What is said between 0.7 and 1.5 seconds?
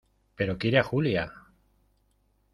a Julia.